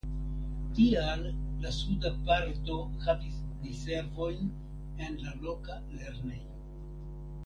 [0.77, 1.25] Tial
[1.65, 4.49] la suda parto havis diservojn
[5.09, 6.57] en la loka lernejo.